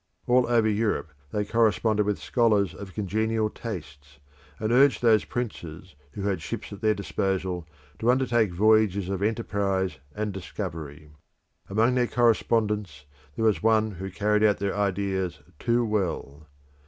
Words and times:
All 0.25 0.47
over 0.47 0.67
Europe 0.67 1.11
they 1.31 1.45
corresponded 1.45 2.07
with 2.07 2.17
scholars 2.17 2.73
of 2.73 2.95
congenial 2.95 3.51
tastes, 3.51 4.17
and 4.59 4.71
urged 4.71 5.03
those 5.03 5.25
princes 5.25 5.93
who 6.13 6.23
had 6.23 6.41
ships 6.41 6.73
at 6.73 6.81
their 6.81 6.95
disposal 6.95 7.67
to 7.99 8.09
undertake 8.09 8.51
voyages 8.51 9.09
of 9.09 9.21
enterprise 9.21 9.99
and 10.15 10.33
discovery. 10.33 11.11
Among 11.69 11.93
their 11.93 12.07
correspondents 12.07 13.05
there 13.35 13.45
was 13.45 13.61
one 13.61 13.91
who 13.91 14.09
carried 14.09 14.41
out 14.41 14.57
their 14.57 14.75
ideas 14.75 15.39
too 15.59 15.85
well. 15.85 16.47